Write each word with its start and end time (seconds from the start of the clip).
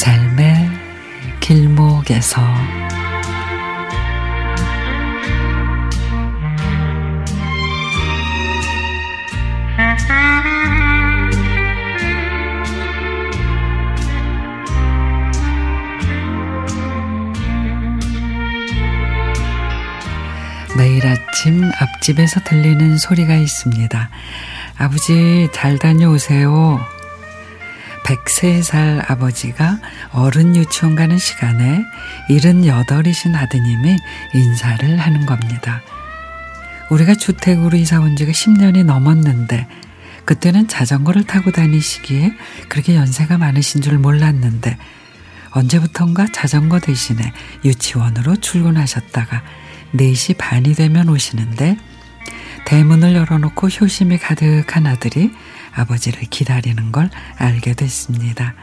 삶의 0.00 0.70
길목에서 1.40 2.40
매일 20.78 21.06
아침 21.06 21.70
앞집에서 21.78 22.40
들리는 22.44 22.96
소리가 22.96 23.34
있습니다. 23.34 24.08
아버지 24.78 25.50
잘 25.52 25.78
다녀오세요. 25.78 26.99
103살 28.10 29.08
아버지가 29.08 29.78
어른 30.12 30.56
유치원 30.56 30.96
가는 30.96 31.16
시간에 31.18 31.84
78이신 32.28 33.36
아드님이 33.36 33.96
인사를 34.34 34.96
하는 34.98 35.26
겁니다. 35.26 35.80
우리가 36.90 37.14
주택으로 37.14 37.76
이사 37.76 38.00
온 38.00 38.16
지가 38.16 38.32
10년이 38.32 38.84
넘었는데 38.84 39.68
그때는 40.24 40.66
자전거를 40.66 41.24
타고 41.24 41.52
다니시기에 41.52 42.32
그렇게 42.68 42.96
연세가 42.96 43.38
많으신 43.38 43.80
줄 43.80 43.98
몰랐는데 43.98 44.76
언제부턴가 45.52 46.28
자전거 46.32 46.80
대신에 46.80 47.32
유치원으로 47.64 48.36
출근하셨다가 48.36 49.42
4시 49.94 50.36
반이 50.36 50.74
되면 50.74 51.08
오시는데 51.08 51.76
대문을 52.64 53.14
열어놓고 53.14 53.68
효심이 53.68 54.18
가득한 54.18 54.86
아들이 54.86 55.32
아버지를 55.72 56.22
기다리는 56.30 56.92
걸 56.92 57.10
알게 57.36 57.74
됐습니다. 57.74 58.54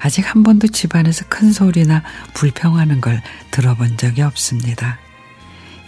아직 0.00 0.22
한 0.22 0.42
번도 0.42 0.68
집안에서 0.68 1.26
큰 1.28 1.52
소리나 1.52 2.02
불평하는 2.34 3.00
걸 3.00 3.22
들어본 3.50 3.96
적이 3.96 4.22
없습니다. 4.22 4.98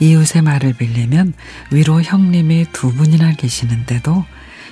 이웃의 0.01 0.43
말을 0.43 0.75
빌리면 0.75 1.33
위로 1.71 2.03
형님이 2.03 2.67
두 2.73 2.93
분이나 2.93 3.33
계시는데도 3.33 4.25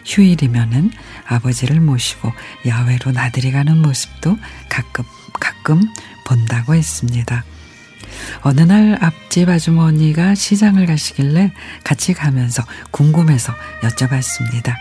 휴일이면은 0.04 0.90
아버지를 1.26 1.80
모시고 1.80 2.30
야외로 2.66 3.10
나들이 3.10 3.50
가는 3.50 3.78
모습도 3.80 4.36
가끔 4.68 5.04
가끔 5.40 5.80
본다고 6.26 6.74
했습니다. 6.74 7.44
어느 8.40 8.60
날 8.60 8.98
앞집 9.00 9.48
아주머니가 9.48 10.34
시장을 10.34 10.86
가시길래 10.86 11.52
같이 11.82 12.12
가면서 12.12 12.62
궁금해서 12.90 13.54
여쭤봤습니다. 13.82 14.74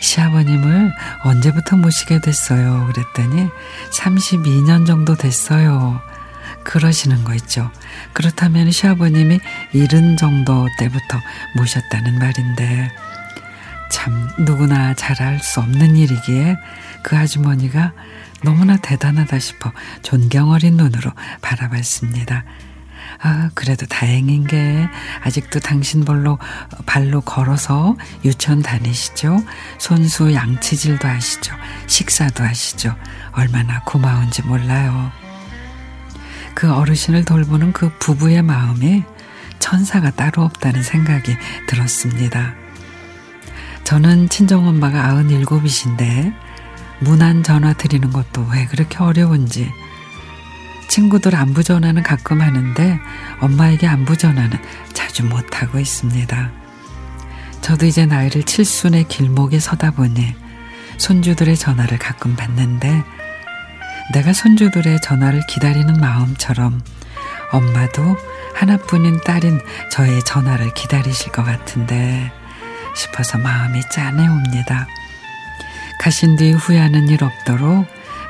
시아버님을 0.00 0.92
언제부터 1.24 1.76
모시게 1.76 2.20
됐어요? 2.20 2.90
그랬더니 2.92 3.48
32년 3.90 4.86
정도 4.86 5.16
됐어요. 5.16 6.00
그러시는 6.64 7.24
거 7.24 7.34
있죠. 7.34 7.70
그렇다면 8.12 8.70
시아버님이 8.70 9.40
이른 9.72 10.16
정도 10.16 10.68
때부터 10.78 11.18
모셨다는 11.56 12.18
말인데 12.18 12.90
참 13.90 14.28
누구나 14.38 14.94
잘할 14.94 15.40
수 15.40 15.60
없는 15.60 15.96
일이기에 15.96 16.56
그 17.02 17.16
아주머니가 17.16 17.92
너무나 18.44 18.76
대단하다 18.76 19.38
싶어 19.38 19.72
존경 20.02 20.50
어린 20.50 20.76
눈으로 20.76 21.10
바라봤습니다. 21.40 22.44
아, 23.20 23.50
그래도 23.54 23.86
다행인 23.86 24.46
게 24.46 24.88
아직도 25.24 25.60
당신 25.60 26.04
볼로 26.04 26.38
발로 26.86 27.20
걸어서 27.20 27.96
유치원 28.24 28.62
다니시죠? 28.62 29.42
손수 29.78 30.32
양치질도 30.32 31.06
하시죠? 31.06 31.54
식사도 31.86 32.44
하시죠? 32.44 32.94
얼마나 33.32 33.82
고마운지 33.84 34.42
몰라요. 34.42 35.10
그 36.54 36.72
어르신을 36.72 37.24
돌보는 37.24 37.72
그 37.72 37.90
부부의 37.98 38.42
마음에 38.42 39.04
천사가 39.58 40.10
따로 40.12 40.42
없다는 40.44 40.82
생각이 40.82 41.36
들었습니다. 41.66 42.54
저는 43.84 44.28
친정엄마가 44.28 45.14
97이신데 45.14 46.34
무난 47.00 47.42
전화 47.42 47.72
드리는 47.72 48.10
것도 48.10 48.46
왜 48.52 48.66
그렇게 48.66 48.98
어려운지 48.98 49.72
친구들 50.88 51.36
안부 51.36 51.62
전화는 51.62 52.02
가끔 52.02 52.40
하는데 52.40 52.98
엄마에게 53.40 53.86
안부 53.86 54.16
전화는 54.16 54.58
자주 54.92 55.24
못하고 55.24 55.78
있습니다. 55.78 56.50
저도 57.60 57.86
이제 57.86 58.06
나이를 58.06 58.44
칠순의 58.44 59.08
길목에 59.08 59.60
서다 59.60 59.92
보니 59.92 60.34
손주들의 60.96 61.56
전화를 61.56 61.98
가끔 61.98 62.34
받는데 62.34 63.04
내가 64.12 64.32
손주들의 64.32 65.00
전화를 65.02 65.42
기다리는 65.46 66.00
마음처럼 66.00 66.80
엄마도 67.52 68.16
하나뿐인 68.54 69.20
딸인 69.20 69.60
저의 69.92 70.24
전화를 70.24 70.72
기다리실 70.74 71.30
것 71.30 71.44
같은데 71.44 72.32
싶어서 72.96 73.38
마음이 73.38 73.80
짠해옵니다. 73.92 74.86
가신 76.00 76.36
뒤 76.36 76.52
후회하는 76.52 77.08
일 77.08 77.22
없도록 77.22 77.86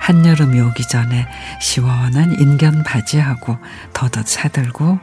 한여름이 0.08 0.58
오기 0.62 0.88
전에 0.88 1.26
시원한 1.60 2.32
인견 2.40 2.82
바지하고 2.82 3.58
더덧 3.92 4.26
사들고 4.26 4.98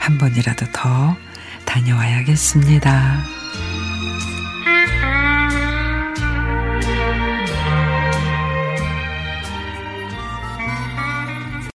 한 0.00 0.18
번이라도 0.18 0.66
더 0.74 1.16
다녀와야겠습니다. 1.64 3.39